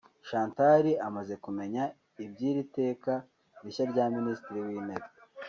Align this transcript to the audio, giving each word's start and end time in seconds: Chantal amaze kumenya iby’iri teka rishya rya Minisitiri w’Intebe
Chantal 0.27 0.85
amaze 1.07 1.33
kumenya 1.43 1.83
iby’iri 2.25 2.63
teka 2.77 3.13
rishya 3.63 3.83
rya 3.91 4.05
Minisitiri 4.15 4.59
w’Intebe 4.65 5.07